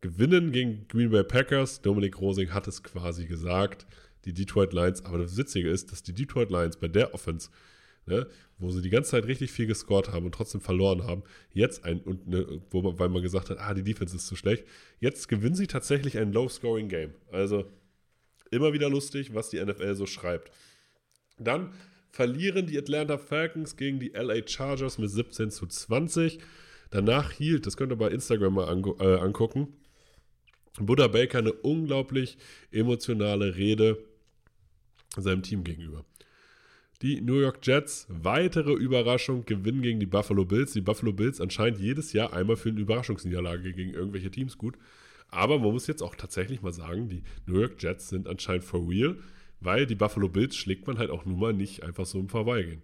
gewinnen 0.00 0.50
gegen 0.50 0.88
Green 0.88 1.10
Bay 1.10 1.22
Packers. 1.22 1.82
Dominik 1.82 2.20
Rosing 2.20 2.52
hat 2.52 2.66
es 2.66 2.82
quasi 2.82 3.26
gesagt. 3.26 3.86
Die 4.24 4.32
Detroit 4.32 4.72
Lions, 4.72 5.04
aber 5.04 5.18
das 5.18 5.36
Witzige 5.36 5.70
ist, 5.70 5.92
dass 5.92 6.02
die 6.02 6.12
Detroit 6.12 6.50
Lions 6.50 6.78
bei 6.78 6.88
der 6.88 7.14
Offense 7.14 7.48
ne, 8.06 8.26
wo 8.58 8.70
sie 8.70 8.82
die 8.82 8.90
ganze 8.90 9.12
Zeit 9.12 9.26
richtig 9.26 9.52
viel 9.52 9.66
gescored 9.66 10.12
haben 10.12 10.26
und 10.26 10.34
trotzdem 10.34 10.60
verloren 10.60 11.04
haben, 11.04 11.22
jetzt 11.52 11.84
ein, 11.84 12.00
und 12.00 12.26
ne, 12.26 12.60
wo 12.70 12.82
man, 12.82 12.98
weil 12.98 13.08
man 13.08 13.22
gesagt 13.22 13.50
hat, 13.50 13.58
ah, 13.58 13.72
die 13.72 13.84
Defense 13.84 14.16
ist 14.16 14.26
zu 14.26 14.34
schlecht, 14.34 14.64
jetzt 14.98 15.28
gewinnen 15.28 15.54
sie 15.54 15.68
tatsächlich 15.68 16.18
ein 16.18 16.32
Low-Scoring-Game. 16.32 17.14
Also 17.30 17.70
immer 18.50 18.72
wieder 18.72 18.88
lustig, 18.88 19.32
was 19.32 19.50
die 19.50 19.64
NFL 19.64 19.94
so 19.94 20.06
schreibt. 20.06 20.50
Dann 21.38 21.72
verlieren 22.14 22.66
die 22.66 22.78
Atlanta 22.78 23.18
Falcons 23.18 23.76
gegen 23.76 23.98
die 23.98 24.10
LA 24.10 24.46
Chargers 24.46 24.98
mit 24.98 25.10
17 25.10 25.50
zu 25.50 25.66
20. 25.66 26.38
Danach 26.90 27.32
hielt, 27.32 27.66
das 27.66 27.76
könnt 27.76 27.92
ihr 27.92 27.96
bei 27.96 28.08
Instagram 28.08 28.54
mal 28.54 28.82
äh, 29.00 29.18
angucken, 29.18 29.74
Buddha 30.78 31.08
Baker 31.08 31.38
eine 31.38 31.52
unglaublich 31.52 32.38
emotionale 32.70 33.56
Rede 33.56 33.98
seinem 35.16 35.42
Team 35.42 35.64
gegenüber. 35.64 36.04
Die 37.02 37.20
New 37.20 37.40
York 37.40 37.58
Jets, 37.66 38.06
weitere 38.08 38.72
Überraschung, 38.72 39.44
gewinnen 39.44 39.82
gegen 39.82 39.98
die 39.98 40.06
Buffalo 40.06 40.44
Bills. 40.44 40.72
Die 40.72 40.80
Buffalo 40.80 41.12
Bills 41.12 41.40
anscheinend 41.40 41.80
jedes 41.80 42.12
Jahr 42.12 42.32
einmal 42.32 42.56
für 42.56 42.68
eine 42.68 42.80
Überraschungsniederlage 42.80 43.72
gegen 43.72 43.92
irgendwelche 43.92 44.30
Teams 44.30 44.56
gut. 44.56 44.76
Aber 45.28 45.58
man 45.58 45.72
muss 45.72 45.88
jetzt 45.88 46.02
auch 46.02 46.14
tatsächlich 46.14 46.62
mal 46.62 46.72
sagen, 46.72 47.08
die 47.08 47.24
New 47.46 47.58
York 47.58 47.82
Jets 47.82 48.08
sind 48.08 48.28
anscheinend 48.28 48.64
for 48.64 48.88
real, 48.88 49.16
weil 49.64 49.86
die 49.86 49.94
Buffalo 49.94 50.28
Bills 50.28 50.56
schlägt 50.56 50.86
man 50.86 50.98
halt 50.98 51.10
auch 51.10 51.24
nun 51.24 51.38
mal 51.38 51.52
nicht 51.52 51.82
einfach 51.82 52.06
so 52.06 52.18
im 52.18 52.28
Vorbeigehen. 52.28 52.82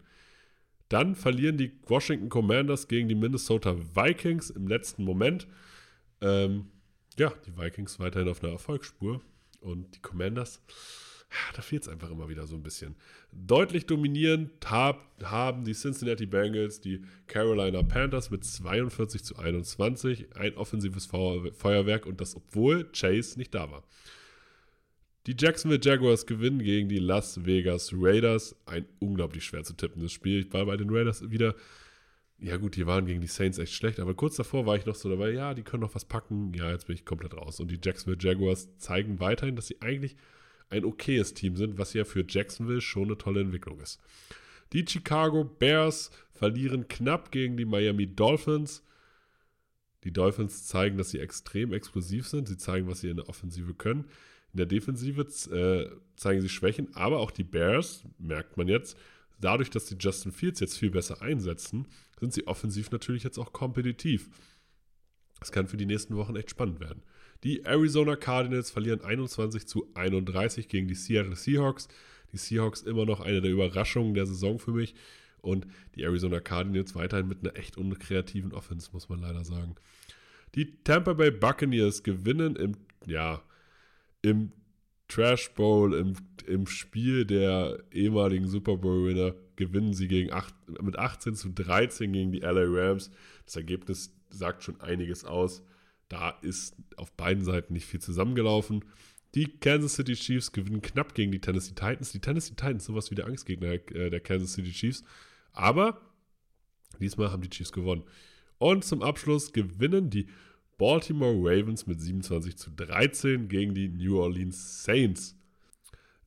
Dann 0.89 1.15
verlieren 1.15 1.57
die 1.57 1.73
Washington 1.87 2.29
Commanders 2.29 2.89
gegen 2.89 3.09
die 3.09 3.15
Minnesota 3.15 3.77
Vikings 3.95 4.51
im 4.51 4.67
letzten 4.67 5.05
Moment. 5.05 5.47
Ähm, 6.21 6.67
ja, 7.17 7.33
die 7.47 7.57
Vikings 7.57 8.01
weiterhin 8.01 8.29
auf 8.29 8.43
einer 8.43 8.53
Erfolgsspur 8.53 9.21
und 9.61 9.95
die 9.95 10.01
Commanders 10.01 10.61
da 11.55 11.63
fehlt 11.63 11.83
es 11.83 11.89
einfach 11.89 12.11
immer 12.11 12.29
wieder 12.29 12.47
so 12.47 12.57
ein 12.57 12.63
bisschen. 12.63 12.97
Deutlich 13.33 13.87
dominierend 13.87 14.51
hab, 14.69 15.07
haben 15.23 15.65
die 15.65 15.75
Cincinnati 15.75 16.27
Bengals 16.27 16.81
die 16.81 17.05
Carolina 17.27 17.83
Panthers 17.83 18.31
mit 18.31 18.45
42 18.45 19.23
zu 19.23 19.37
21. 19.37 20.37
Ein 20.37 20.57
offensives 20.57 21.07
Feuerwerk 21.07 22.07
und 22.07 22.21
das, 22.21 22.35
obwohl 22.35 22.91
Chase 22.93 23.39
nicht 23.39 23.55
da 23.55 23.71
war. 23.71 23.85
Die 25.27 25.37
Jacksonville 25.39 25.81
Jaguars 25.83 26.25
gewinnen 26.25 26.61
gegen 26.61 26.89
die 26.89 26.99
Las 26.99 27.45
Vegas 27.45 27.93
Raiders. 27.95 28.57
Ein 28.65 28.87
unglaublich 29.01 29.45
schwer 29.45 29.65
zu 29.65 29.75
tippendes 29.75 30.13
Spiel. 30.13 30.41
Ich 30.41 30.53
war 30.53 30.65
bei 30.65 30.77
den 30.77 30.89
Raiders 30.91 31.31
wieder. 31.31 31.55
Ja, 32.39 32.57
gut, 32.57 32.77
die 32.77 32.87
waren 32.87 33.05
gegen 33.05 33.21
die 33.21 33.27
Saints 33.27 33.59
echt 33.59 33.75
schlecht, 33.75 34.01
aber 34.01 34.15
kurz 34.15 34.37
davor 34.37 34.65
war 34.65 34.75
ich 34.75 34.87
noch 34.87 34.95
so 34.95 35.11
dabei, 35.11 35.31
ja, 35.31 35.53
die 35.53 35.63
können 35.63 35.83
noch 35.83 35.95
was 35.95 36.07
packen. 36.07 36.55
Ja, 36.55 36.71
jetzt 36.71 36.87
bin 36.87 36.95
ich 36.95 37.05
komplett 37.05 37.35
raus. 37.35 37.61
Und 37.61 37.71
die 37.71 37.79
Jacksonville 37.83 38.17
Jaguars 38.19 38.79
zeigen 38.79 39.21
weiterhin, 39.21 39.57
dass 39.57 39.67
sie 39.67 39.83
eigentlich 39.83 40.17
ein 40.71 40.87
okayes 40.87 41.35
Team 41.35 41.57
sind, 41.57 41.77
was 41.77 41.93
ja 41.93 42.05
für 42.05 42.25
Jacksonville 42.27 42.81
schon 42.81 43.05
eine 43.05 43.19
tolle 43.19 43.43
Entwicklung 43.43 43.79
ist. 43.81 44.01
Die 44.73 44.87
Chicago 44.89 45.45
Bears 45.45 46.11
verlieren 46.31 46.89
knapp 46.89 47.31
gegen 47.31 47.59
die 47.59 47.67
Miami 47.67 48.07
Dolphins. 48.07 48.85
Die 50.05 50.13
Dolphins 50.13 50.67
zeigen, 50.67 50.97
dass 50.97 51.11
sie 51.11 51.19
extrem 51.19 51.75
explosiv 51.75 52.27
sind. 52.27 52.49
Sie 52.49 52.57
zeigen, 52.57 52.89
was 52.89 53.01
sie 53.01 53.11
in 53.11 53.17
der 53.17 53.29
Offensive 53.29 53.75
können. 53.75 54.07
In 54.53 54.57
der 54.57 54.67
Defensive 54.67 55.23
äh, 55.53 55.91
zeigen 56.17 56.41
sie 56.41 56.49
Schwächen, 56.49 56.95
aber 56.95 57.19
auch 57.19 57.31
die 57.31 57.45
Bears, 57.45 58.05
merkt 58.19 58.57
man 58.57 58.69
jetzt, 58.69 58.97
dadurch, 59.41 59.71
dass 59.71 59.89
sie 59.89 59.97
Justin 59.99 60.33
Fields 60.33 60.61
jetzt 60.61 60.79
viel 60.79 60.91
besser 60.91 61.23
einsetzen, 61.23 61.87
sind 62.19 62.33
sie 62.33 62.47
offensiv 62.47 62.91
natürlich 62.91 63.23
jetzt 63.23 63.39
auch 63.39 63.53
kompetitiv. 63.53 64.29
Das 65.39 65.53
kann 65.53 65.67
für 65.67 65.79
die 65.79 65.87
nächsten 65.87 66.17
Wochen 66.17 66.37
echt 66.37 66.51
spannend 66.51 66.81
werden. 66.81 67.03
Die 67.45 67.65
Arizona 67.65 68.17
Cardinals 68.17 68.71
verlieren 68.71 69.01
21 69.01 69.67
zu 69.67 69.89
31 69.95 70.69
gegen 70.69 70.89
die 70.89 70.95
Seattle 70.95 71.37
Seahawks. 71.37 71.89
Die 72.33 72.37
Seahawks 72.37 72.83
immer 72.83 73.07
noch 73.07 73.21
eine 73.21 73.41
der 73.41 73.51
Überraschungen 73.51 74.13
der 74.13 74.27
Saison 74.27 74.59
für 74.59 74.73
mich. 74.73 74.95
Und 75.41 75.67
die 75.95 76.03
Arizona 76.03 76.41
Cardinals 76.41 76.95
weiterhin 76.95 77.27
mit 77.27 77.41
einer 77.41 77.57
echt 77.57 77.79
unkreativen 77.79 78.53
Offense, 78.53 78.91
muss 78.93 79.09
man 79.09 79.21
leider 79.21 79.43
sagen. 79.43 79.77
Die 80.55 80.83
Tampa 80.85 81.15
Bay 81.15 81.31
Buccaneers 81.31 82.03
gewinnen 82.03 82.57
im, 82.57 82.77
ja, 83.07 83.43
im 84.23 84.53
Trash 85.09 85.51
Bowl, 85.55 85.95
im, 85.95 86.15
im 86.47 86.67
Spiel 86.67 87.25
der 87.25 87.83
ehemaligen 87.91 88.47
Super 88.47 88.77
Bowl-Winner, 88.77 89.35
gewinnen 89.57 89.93
sie 89.93 90.09
gegen 90.09 90.33
acht, 90.33 90.55
mit 90.81 90.99
18 90.99 91.35
zu 91.35 91.51
13 91.51 92.13
gegen 92.13 92.33
die 92.33 92.41
LA 92.41 92.65
Rams. 92.67 93.11
Das 93.45 93.57
Ergebnis 93.57 94.15
sagt 94.31 94.63
schon 94.63 94.81
einiges 94.81 95.25
aus. 95.25 95.63
Da 96.09 96.31
ist 96.43 96.77
auf 96.97 97.13
beiden 97.13 97.45
Seiten 97.45 97.73
nicht 97.73 97.87
viel 97.87 98.01
zusammengelaufen. 98.01 98.85
Die 99.35 99.47
Kansas 99.47 99.95
City 99.95 100.15
Chiefs 100.15 100.53
gewinnen 100.53 100.83
knapp 100.83 101.15
gegen 101.15 101.31
die 101.31 101.41
Tennessee 101.41 101.75
Titans. 101.75 102.13
Die 102.13 102.21
Tennessee 102.21 102.55
Titans, 102.55 102.85
sowas 102.85 103.11
wie 103.11 103.15
der 103.15 103.27
Angstgegner 103.27 103.73
äh, 103.73 104.11
der 104.11 104.21
Kansas 104.21 104.55
City 104.55 104.73
Chiefs. 104.73 105.05
Aber 105.53 106.01
diesmal 107.01 107.31
haben 107.31 107.43
die 107.43 107.51
Chiefs 107.51 107.73
gewonnen. 107.73 108.05
Und 108.59 108.85
zum 108.85 109.03
Abschluss 109.03 109.53
gewinnen 109.53 110.11
die 110.11 110.27
Baltimore 110.81 111.37
Ravens 111.37 111.87
mit 111.87 112.01
27 112.01 112.57
zu 112.57 112.71
13 112.71 113.49
gegen 113.49 113.75
die 113.75 113.91
New 113.91 114.19
Orleans 114.19 114.83
Saints. 114.83 115.37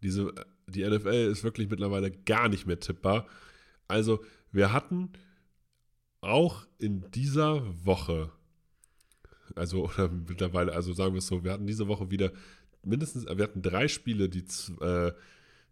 Diese, 0.03 0.31
die 0.67 0.88
NFL 0.88 1.31
ist 1.31 1.43
wirklich 1.43 1.69
mittlerweile 1.69 2.12
gar 2.12 2.50
nicht 2.50 2.67
mehr 2.67 2.79
tippbar. 2.79 3.27
Also, 3.88 4.24
wir 4.51 4.72
hatten 4.72 5.10
auch 6.22 6.67
in 6.77 7.10
dieser 7.12 7.63
Woche 7.83 8.31
also 9.55 9.86
oder 9.89 10.10
mittlerweile, 10.10 10.74
also 10.74 10.93
sagen 10.93 11.13
wir 11.13 11.19
es 11.19 11.27
so, 11.27 11.43
wir 11.43 11.51
hatten 11.51 11.67
diese 11.67 11.88
Woche 11.88 12.12
wieder 12.12 12.31
mindestens, 12.83 13.25
wir 13.25 13.43
hatten 13.43 13.62
drei 13.62 13.88
Spiele, 13.88 14.29
die 14.29 14.43
äh, 14.81 15.12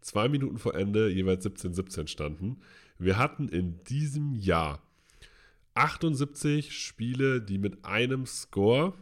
zwei 0.00 0.28
Minuten 0.28 0.58
vor 0.58 0.74
Ende 0.74 1.08
jeweils 1.10 1.46
17-17 1.46 2.08
standen. 2.08 2.60
Wir 2.98 3.18
hatten 3.18 3.48
in 3.48 3.82
diesem 3.84 4.34
Jahr 4.34 4.82
78 5.74 6.76
Spiele, 6.76 7.40
die 7.40 7.58
mit 7.58 7.84
einem 7.84 8.26
Score 8.26 8.94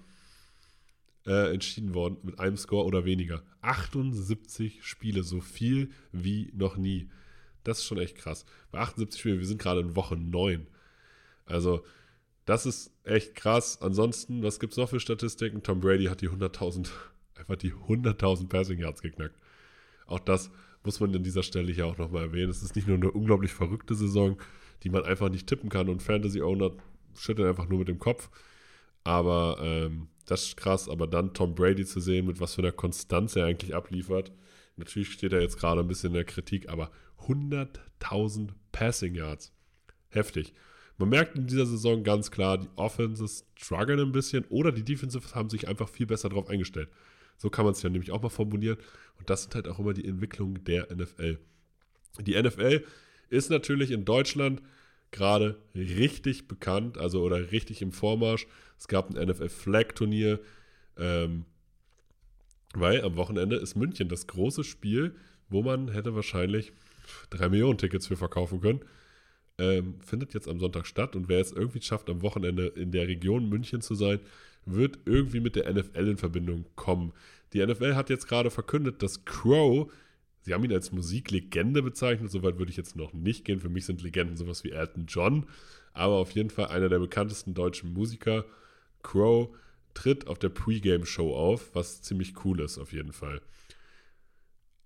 äh, 1.27 1.53
entschieden 1.53 1.95
wurden, 1.95 2.19
mit 2.23 2.39
einem 2.39 2.57
Score 2.57 2.85
oder 2.85 3.05
weniger. 3.05 3.43
78 3.63 4.85
Spiele, 4.85 5.23
so 5.23 5.41
viel 5.41 5.91
wie 6.13 6.51
noch 6.55 6.77
nie. 6.77 7.11
Das 7.65 7.79
ist 7.79 7.85
schon 7.85 7.99
echt 7.99 8.17
krass. 8.17 8.45
Bei 8.71 8.81
78 8.81 9.21
Spielen, 9.21 9.39
wir 9.39 9.47
sind 9.47 9.61
gerade 9.61 9.81
in 9.81 9.97
Woche 9.97 10.17
9. 10.17 10.67
Also, 11.45 11.85
das 12.47 12.67
ist 12.67 12.93
echt 13.05 13.35
krass. 13.35 13.81
Ansonsten, 13.83 14.43
was 14.43 14.61
gibt 14.61 14.73
es 14.73 14.77
noch 14.79 14.89
für 14.89 15.01
Statistiken? 15.01 15.63
Tom 15.63 15.81
Brady 15.81 16.07
hat 16.07 16.21
die 16.21 16.31
100.000, 16.31 16.89
einfach 17.35 17.57
die 17.57 17.73
100.000 17.73 18.49
Passing 18.49 18.79
Yards 18.79 19.03
geknackt. 19.03 19.37
Auch 20.07 20.21
das 20.21 20.51
muss 20.83 21.01
man 21.01 21.15
an 21.15 21.23
dieser 21.23 21.43
Stelle 21.43 21.73
hier 21.73 21.87
auch 21.87 21.99
nochmal 21.99 22.25
erwähnen. 22.25 22.51
Es 22.51 22.63
ist 22.63 22.75
nicht 22.75 22.89
nur 22.89 22.97
eine 22.97 23.11
unglaublich 23.11 23.53
verrückte 23.53 23.95
Saison, 23.95 24.41
die 24.83 24.91
man 24.91 25.05
einfach 25.05 25.29
nicht 25.29 25.47
tippen 25.47 25.69
kann 25.69 25.89
und 25.89 26.03
Fantasy-Owner 26.03 26.73
schütteln 27.15 27.49
einfach 27.49 27.69
nur 27.69 27.81
mit 27.81 27.89
dem 27.89 27.99
Kopf. 27.99 28.31
Aber 29.05 29.59
ähm, 29.61 30.09
das 30.27 30.47
ist 30.47 30.57
krass. 30.57 30.89
Aber 30.89 31.07
dann 31.07 31.35
Tom 31.35 31.55
Brady 31.55 31.85
zu 31.85 32.01
sehen, 32.01 32.27
mit 32.27 32.41
was 32.41 32.55
für 32.55 32.63
einer 32.63 32.73
Konstanz 32.73 33.37
er 33.37 33.47
eigentlich 33.47 33.75
abliefert. 33.75 34.33
Natürlich 34.77 35.13
steht 35.13 35.33
er 35.33 35.41
jetzt 35.43 35.59
gerade 35.59 35.81
ein 35.81 35.89
bisschen 35.89 36.09
in 36.09 36.15
der 36.15 36.25
Kritik, 36.25 36.69
aber 36.69 36.91
100.000 37.27 38.51
Passing 38.73 39.15
Yards. 39.15 39.53
Heftig. 40.09 40.55
Man 40.97 41.09
merkt 41.09 41.37
in 41.37 41.47
dieser 41.47 41.67
Saison 41.67 42.03
ganz 42.03 42.31
klar, 42.31 42.59
die 42.59 42.69
Offenses 42.77 43.47
strugglen 43.55 44.01
ein 44.01 44.13
bisschen 44.13 44.45
oder 44.51 44.71
die 44.71 44.85
Defensives 44.85 45.35
haben 45.35 45.49
sich 45.49 45.67
einfach 45.67 45.89
viel 45.89 46.07
besser 46.07 46.29
darauf 46.29 46.49
eingestellt. 46.49 46.91
So 47.37 47.49
kann 47.49 47.65
man 47.65 47.73
es 47.73 47.83
ja 47.83 47.89
nämlich 47.89 48.11
auch 48.11 48.21
mal 48.21 48.29
formulieren. 48.29 48.77
Und 49.19 49.31
das 49.31 49.43
sind 49.43 49.55
halt 49.55 49.67
auch 49.67 49.79
immer 49.79 49.95
die 49.95 50.05
Entwicklungen 50.05 50.63
der 50.65 50.95
NFL. 50.95 51.39
Die 52.21 52.41
NFL 52.41 52.85
ist 53.31 53.51
natürlich 53.51 53.91
in 53.91 54.05
Deutschland 54.05 54.61
gerade 55.11 55.57
richtig 55.75 56.47
bekannt, 56.47 56.99
also 56.99 57.23
oder 57.23 57.51
richtig 57.51 57.83
im 57.83 57.93
Vormarsch. 57.93 58.47
Es 58.79 58.89
gab 58.89 59.11
ein 59.11 59.29
NFL-Flag-Turnier, 59.29 60.41
ähm, 60.97 61.45
weil 62.75 63.03
am 63.03 63.17
Wochenende 63.17 63.57
ist 63.57 63.75
München 63.75 64.09
das 64.09 64.27
große 64.27 64.65
Spiel, 64.65 65.15
wo 65.49 65.63
man 65.63 65.89
hätte 65.89 66.15
wahrscheinlich 66.15 66.73
drei 67.31 67.49
Millionen 67.49 67.79
Tickets 67.79 68.07
für 68.07 68.17
verkaufen 68.17 68.61
können. 68.61 68.81
Ähm, 69.59 70.01
findet 70.01 70.33
jetzt 70.33 70.49
am 70.49 70.61
Sonntag 70.61 70.87
statt 70.87 71.17
und 71.17 71.29
wer 71.29 71.41
es 71.41 71.53
irgendwie 71.53 71.83
schafft, 71.83 72.09
am 72.09 72.23
Wochenende 72.23 72.67
in 72.69 72.93
der 72.93 73.09
Region 73.09 73.49
München 73.49 73.83
zu 73.83 73.95
sein, 73.95 74.21
wird 74.65 75.01
irgendwie 75.05 75.41
mit 75.41 75.57
der 75.57 75.71
NFL 75.73 76.09
in 76.09 76.17
Verbindung 76.17 76.65
kommen. 76.77 77.13
Die 77.53 77.65
NFL 77.65 77.95
hat 77.95 78.11
jetzt 78.11 78.29
gerade 78.29 78.51
verkündet, 78.51 79.03
dass 79.03 79.25
Crow, 79.25 79.91
sie 80.43 80.55
haben 80.55 80.65
ihn 80.65 80.73
als 80.73 80.93
Musiklegende 80.93 81.83
bezeichnet, 81.83 82.31
soweit 82.31 82.59
würde 82.59 82.71
ich 82.71 82.77
jetzt 82.77 82.97
noch 82.97 83.13
nicht 83.13 83.45
gehen. 83.45 83.61
Für 83.61 83.69
mich 83.69 83.87
sind 83.87 84.03
Legenden 84.03 84.37
sowas 84.37 84.65
wie 84.65 84.71
Elton 84.71 85.07
John, 85.07 85.47
aber 85.93 86.15
auf 86.15 86.33
jeden 86.33 86.51
Fall 86.51 86.67
einer 86.67 86.89
der 86.89 86.99
bekanntesten 86.99 87.55
deutschen 87.55 87.93
Musiker. 87.93 88.45
Crow 89.03 89.55
tritt 89.95 90.27
auf 90.27 90.39
der 90.39 90.51
Pre-Game-Show 90.51 91.35
auf, 91.35 91.75
was 91.75 92.03
ziemlich 92.03 92.45
cool 92.45 92.61
ist, 92.61 92.79
auf 92.79 92.93
jeden 92.93 93.13
Fall. 93.13 93.41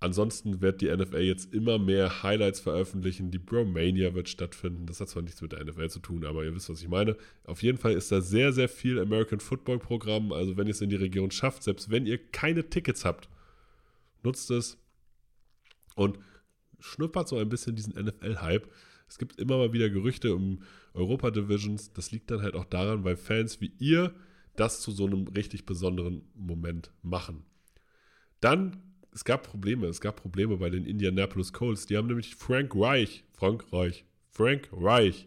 Ansonsten 0.04 0.60
wird 0.60 0.82
die 0.82 0.94
NFL 0.94 1.20
jetzt 1.20 1.54
immer 1.54 1.78
mehr 1.78 2.22
Highlights 2.22 2.60
veröffentlichen. 2.60 3.30
Die 3.30 3.38
Bromania 3.38 4.12
wird 4.12 4.28
stattfinden. 4.28 4.84
Das 4.84 5.00
hat 5.00 5.08
zwar 5.08 5.22
nichts 5.22 5.40
mit 5.40 5.52
der 5.52 5.64
NFL 5.64 5.88
zu 5.88 5.98
tun, 5.98 6.26
aber 6.26 6.44
ihr 6.44 6.54
wisst, 6.54 6.68
was 6.68 6.82
ich 6.82 6.88
meine. 6.88 7.16
Auf 7.44 7.62
jeden 7.62 7.78
Fall 7.78 7.92
ist 7.92 8.12
da 8.12 8.20
sehr, 8.20 8.52
sehr 8.52 8.68
viel 8.68 8.98
American 8.98 9.40
Football 9.40 9.78
Programm. 9.78 10.30
Also 10.30 10.58
wenn 10.58 10.66
ihr 10.66 10.72
es 10.72 10.82
in 10.82 10.90
die 10.90 10.96
Region 10.96 11.30
schafft, 11.30 11.62
selbst 11.62 11.90
wenn 11.90 12.04
ihr 12.04 12.18
keine 12.18 12.68
Tickets 12.68 13.06
habt, 13.06 13.30
nutzt 14.22 14.50
es 14.50 14.76
und 15.94 16.18
schnuppert 16.80 17.28
so 17.28 17.38
ein 17.38 17.48
bisschen 17.48 17.76
diesen 17.76 17.94
NFL-Hype. 17.94 18.70
Es 19.08 19.18
gibt 19.18 19.38
immer 19.38 19.58
mal 19.58 19.72
wieder 19.72 19.90
Gerüchte 19.90 20.34
um 20.34 20.62
Europa-Divisions. 20.94 21.92
Das 21.92 22.10
liegt 22.10 22.30
dann 22.30 22.42
halt 22.42 22.54
auch 22.54 22.64
daran, 22.64 23.04
weil 23.04 23.16
Fans 23.16 23.60
wie 23.60 23.72
ihr 23.78 24.14
das 24.56 24.80
zu 24.80 24.92
so 24.92 25.06
einem 25.06 25.26
richtig 25.28 25.66
besonderen 25.66 26.22
Moment 26.34 26.92
machen. 27.02 27.44
Dann 28.40 28.82
es 29.14 29.24
gab 29.24 29.44
Probleme. 29.44 29.86
Es 29.86 30.00
gab 30.00 30.16
Probleme 30.16 30.56
bei 30.56 30.70
den 30.70 30.84
Indianapolis 30.84 31.52
Colts. 31.52 31.86
Die 31.86 31.96
haben 31.96 32.08
nämlich 32.08 32.34
Frank 32.34 32.74
Reich, 32.74 33.24
Frank 33.32 33.72
Reich, 33.72 34.04
Frank 34.30 34.68
Reich 34.72 35.26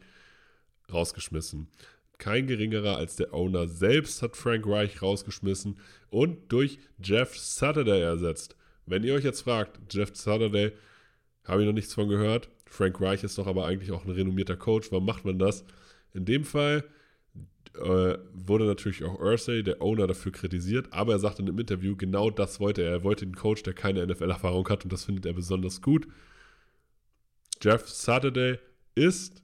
rausgeschmissen. 0.91 1.69
Kein 2.17 2.47
geringerer 2.47 2.97
als 2.97 3.15
der 3.15 3.33
Owner 3.33 3.67
selbst 3.67 4.21
hat 4.21 4.35
Frank 4.35 4.67
Reich 4.67 5.01
rausgeschmissen 5.01 5.79
und 6.09 6.51
durch 6.51 6.79
Jeff 7.01 7.37
Saturday 7.37 8.01
ersetzt. 8.01 8.55
Wenn 8.87 9.03
ihr 9.03 9.13
euch 9.13 9.23
jetzt 9.23 9.41
fragt, 9.41 9.79
Jeff 9.93 10.15
Saturday, 10.15 10.71
habe 11.43 11.61
ich 11.61 11.67
noch 11.67 11.73
nichts 11.73 11.93
von 11.93 12.09
gehört. 12.09 12.49
Frank 12.65 12.99
Reich 12.99 13.23
ist 13.23 13.37
doch 13.37 13.47
aber 13.47 13.65
eigentlich 13.65 13.91
auch 13.91 14.03
ein 14.05 14.11
renommierter 14.11 14.55
Coach. 14.55 14.91
Warum 14.91 15.05
macht 15.05 15.25
man 15.25 15.37
das? 15.37 15.63
In 16.13 16.25
dem 16.25 16.43
Fall 16.43 16.83
äh, 17.75 18.17
wurde 18.33 18.65
natürlich 18.65 19.03
auch 19.03 19.19
Ursay, 19.19 19.61
der 19.61 19.81
Owner, 19.81 20.07
dafür 20.07 20.31
kritisiert, 20.31 20.91
aber 20.91 21.13
er 21.13 21.19
sagte 21.19 21.41
in 21.41 21.49
einem 21.49 21.59
Interview, 21.59 21.95
genau 21.95 22.29
das 22.29 22.59
wollte 22.59 22.81
er. 22.81 22.91
Er 22.91 23.03
wollte 23.03 23.25
einen 23.25 23.35
Coach, 23.35 23.63
der 23.63 23.73
keine 23.73 24.05
NFL-Erfahrung 24.05 24.67
hat 24.69 24.83
und 24.83 24.91
das 24.91 25.05
findet 25.05 25.25
er 25.25 25.33
besonders 25.33 25.81
gut. 25.81 26.07
Jeff 27.61 27.87
Saturday 27.87 28.59
ist 28.95 29.43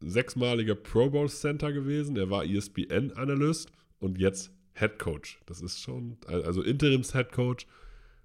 sechsmaliger 0.00 0.74
Pro 0.74 1.10
Bowl 1.10 1.28
Center 1.28 1.72
gewesen. 1.72 2.16
Er 2.16 2.30
war 2.30 2.44
ESPN-Analyst 2.44 3.70
und 4.00 4.18
jetzt 4.18 4.50
Head 4.74 4.98
Coach. 4.98 5.40
Das 5.46 5.60
ist 5.60 5.80
schon, 5.80 6.16
also 6.26 6.62
Interims-Head 6.62 7.32
Coach, 7.32 7.66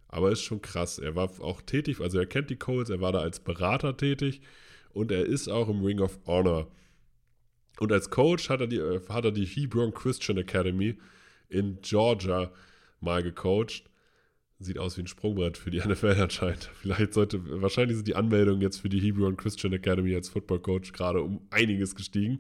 aber 0.08 0.32
ist 0.32 0.42
schon 0.42 0.62
krass. 0.62 1.00
Er 1.00 1.16
war 1.16 1.30
auch 1.42 1.62
tätig, 1.62 2.00
also 2.02 2.20
er 2.20 2.26
kennt 2.26 2.50
die 2.50 2.56
Colts, 2.56 2.90
er 2.90 3.02
war 3.02 3.12
da 3.12 3.20
als 3.20 3.40
Berater 3.40 3.98
tätig 3.98 4.42
und 4.94 5.12
er 5.12 5.26
ist 5.26 5.48
auch 5.48 5.70
im 5.70 5.84
Ring 5.84 6.00
of 6.00 6.20
Honor 6.26 6.68
und 7.80 7.92
als 7.92 8.10
Coach 8.10 8.50
hat 8.50 8.62
er 8.62 8.68
die, 8.68 8.78
äh, 8.78 9.02
hat 9.10 9.26
er 9.26 9.32
die 9.32 9.46
Hebron 9.46 9.94
Christian 9.94 10.38
Academy 10.38 10.98
in 11.50 11.80
Georgia 11.82 12.52
mal 13.00 13.24
gecoacht. 13.24 13.84
Sieht 14.60 14.80
aus 14.80 14.98
wie 14.98 15.02
ein 15.02 15.08
Sprungbrett 15.08 15.58
für 15.58 15.70
die 15.70 15.80
NFL 15.86 16.20
anscheinend. 16.20 16.70
Vielleicht 16.74 17.14
sollte, 17.14 17.62
wahrscheinlich 17.62 17.98
sind 17.98 18.08
die 18.08 18.16
Anmeldungen 18.16 18.62
jetzt 18.62 18.82
für 18.82 18.90
die 18.90 19.00
Hebron 19.00 19.38
Christian 19.38 19.74
Academy 19.74 20.16
als 20.16 20.30
Football 20.30 20.60
Coach 20.60 20.92
gerade 20.94 21.22
um 21.22 21.42
einiges 21.52 21.96
gestiegen. 21.96 22.40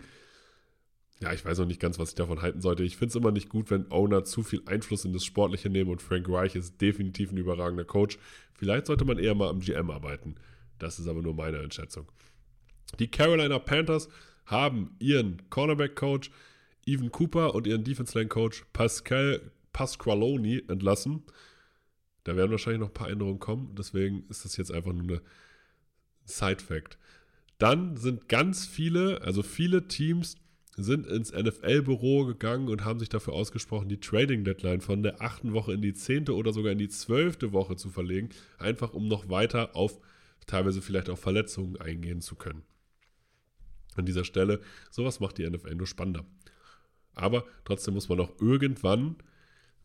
Ja, 1.21 1.33
ich 1.33 1.43
weiß 1.43 1.57
noch 1.57 1.65
nicht 1.65 1.79
ganz, 1.79 1.97
was 1.97 2.09
ich 2.09 2.15
davon 2.15 2.41
halten 2.41 2.61
sollte. 2.61 2.83
Ich 2.83 2.97
finde 2.97 3.09
es 3.09 3.15
immer 3.15 3.31
nicht 3.31 3.49
gut, 3.49 3.71
wenn 3.71 3.91
Owner 3.91 4.23
zu 4.23 4.43
viel 4.43 4.61
Einfluss 4.67 5.03
in 5.03 5.13
das 5.13 5.25
Sportliche 5.25 5.69
nehmen 5.69 5.89
und 5.89 6.01
Frank 6.01 6.29
Reich 6.29 6.55
ist 6.55 6.79
definitiv 6.79 7.31
ein 7.31 7.37
überragender 7.37 7.85
Coach. 7.85 8.19
Vielleicht 8.53 8.85
sollte 8.85 9.05
man 9.05 9.17
eher 9.17 9.33
mal 9.33 9.49
am 9.49 9.59
GM 9.59 9.89
arbeiten. 9.89 10.35
Das 10.77 10.99
ist 10.99 11.07
aber 11.07 11.23
nur 11.23 11.33
meine 11.33 11.59
Einschätzung. 11.59 12.07
Die 12.99 13.09
Carolina 13.09 13.57
Panthers 13.57 14.09
haben 14.45 14.95
ihren 14.99 15.49
Cornerback-Coach 15.49 16.29
Evan 16.85 17.11
Cooper 17.11 17.53
und 17.55 17.67
ihren 17.67 17.83
Defense-Line-Coach 17.83 18.65
Pascal 18.71 19.51
Pasqualoni 19.73 20.63
entlassen. 20.67 21.23
Da 22.23 22.35
werden 22.35 22.51
wahrscheinlich 22.51 22.79
noch 22.79 22.89
ein 22.89 22.93
paar 22.93 23.09
Änderungen 23.09 23.39
kommen. 23.39 23.75
Deswegen 23.77 24.23
ist 24.29 24.45
das 24.45 24.57
jetzt 24.57 24.71
einfach 24.71 24.93
nur 24.93 25.03
eine 25.03 25.21
Side-Fact. 26.25 26.97
Dann 27.57 27.97
sind 27.97 28.29
ganz 28.29 28.65
viele, 28.65 29.21
also 29.21 29.43
viele 29.43 29.87
Teams 29.87 30.35
sind 30.77 31.07
ins 31.07 31.33
NFL-Büro 31.33 32.25
gegangen 32.25 32.69
und 32.69 32.85
haben 32.85 32.99
sich 32.99 33.09
dafür 33.09 33.33
ausgesprochen, 33.33 33.89
die 33.89 33.99
Trading-Deadline 33.99 34.81
von 34.81 35.01
der 35.01 35.21
achten 35.21 35.53
Woche 35.53 35.73
in 35.73 35.81
die 35.81 35.93
zehnte 35.93 36.35
oder 36.35 36.53
sogar 36.53 36.71
in 36.71 36.77
die 36.77 36.89
zwölfte 36.89 37.51
Woche 37.51 37.75
zu 37.75 37.89
verlegen, 37.89 38.29
einfach 38.59 38.93
um 38.93 39.07
noch 39.07 39.29
weiter 39.29 39.75
auf 39.75 39.99
teilweise 40.45 40.81
vielleicht 40.81 41.09
auch 41.09 41.17
Verletzungen 41.17 41.77
eingehen 41.77 42.21
zu 42.21 42.35
können 42.35 42.63
an 43.95 44.05
dieser 44.05 44.23
Stelle. 44.23 44.61
Sowas 44.91 45.19
macht 45.19 45.37
die 45.37 45.49
NFL 45.49 45.75
nur 45.75 45.87
spannender. 45.87 46.25
Aber 47.15 47.45
trotzdem 47.65 47.95
muss 47.95 48.09
man 48.09 48.19
auch 48.19 48.39
irgendwann 48.39 49.15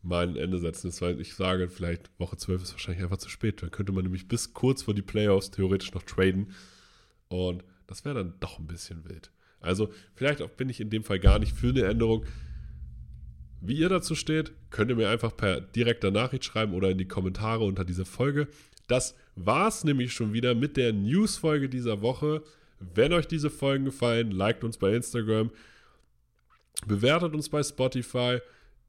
mal 0.03 0.27
ein 0.27 0.35
Ende 0.35 0.59
setzen. 0.59 0.87
Das 0.87 1.01
heißt, 1.01 1.19
ich 1.19 1.33
sage, 1.33 1.69
vielleicht 1.69 2.11
Woche 2.19 2.37
12 2.37 2.61
ist 2.61 2.71
wahrscheinlich 2.73 3.03
einfach 3.03 3.17
zu 3.17 3.29
spät. 3.29 3.63
Dann 3.63 3.71
könnte 3.71 3.91
man 3.91 4.03
nämlich 4.03 4.27
bis 4.27 4.53
kurz 4.53 4.83
vor 4.83 4.93
die 4.93 5.01
Playoffs 5.01 5.49
theoretisch 5.49 5.93
noch 5.93 6.03
traden. 6.03 6.51
Und 7.29 7.63
das 7.87 8.05
wäre 8.05 8.15
dann 8.15 8.35
doch 8.39 8.59
ein 8.59 8.67
bisschen 8.67 9.03
wild. 9.09 9.31
Also, 9.63 9.89
vielleicht 10.13 10.41
auch 10.41 10.49
bin 10.49 10.69
ich 10.69 10.79
in 10.79 10.89
dem 10.91 11.03
Fall 11.03 11.19
gar 11.19 11.39
nicht 11.39 11.53
für 11.53 11.69
eine 11.69 11.83
Änderung. 11.83 12.25
Wie 13.61 13.75
ihr 13.75 13.89
dazu 13.89 14.13
steht, 14.13 14.51
könnt 14.69 14.91
ihr 14.91 14.97
mir 14.97 15.09
einfach 15.09 15.35
per 15.35 15.61
direkter 15.61 16.11
Nachricht 16.11 16.43
schreiben 16.43 16.73
oder 16.73 16.89
in 16.89 16.97
die 16.97 17.07
Kommentare 17.07 17.63
unter 17.63 17.85
dieser 17.85 18.05
Folge. 18.05 18.49
Das 18.87 19.15
war's 19.35 19.85
nämlich 19.85 20.13
schon 20.13 20.33
wieder 20.33 20.53
mit 20.53 20.75
der 20.75 20.91
News-Folge 20.91 21.69
dieser 21.69 22.01
Woche. 22.01 22.43
Wenn 22.79 23.13
euch 23.13 23.25
diese 23.25 23.49
Folgen 23.49 23.85
gefallen, 23.85 24.31
liked 24.31 24.65
uns 24.65 24.77
bei 24.77 24.93
Instagram, 24.93 25.49
bewertet 26.85 27.33
uns 27.33 27.47
bei 27.47 27.63
Spotify. 27.63 28.39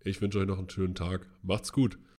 Ich 0.02 0.20
wünsche 0.20 0.40
euch 0.40 0.46
noch 0.46 0.58
einen 0.58 0.68
schönen 0.68 0.96
Tag. 0.96 1.26
Macht's 1.42 1.72
gut. 1.72 1.96